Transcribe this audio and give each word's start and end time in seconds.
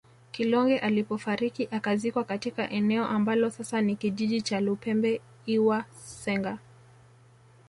Kilonge 0.31 0.79
alipofariki 0.79 1.67
akazikwa 1.71 2.23
katika 2.23 2.69
eneo 2.69 3.05
ambalo 3.07 3.49
sasa 3.49 3.81
ni 3.81 3.95
kijiji 3.95 4.41
cha 4.41 4.59
Lupembe 4.61 5.21
lwa 5.47 5.85
Senga 6.05 6.57